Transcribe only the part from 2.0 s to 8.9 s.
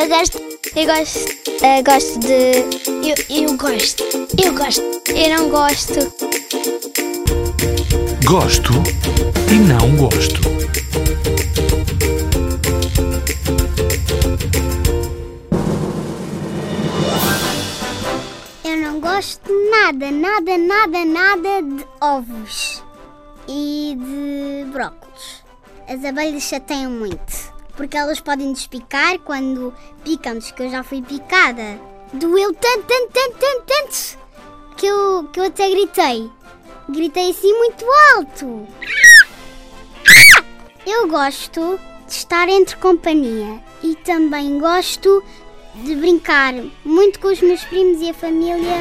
de. Eu, eu gosto. Eu gosto. Eu não gosto. Gosto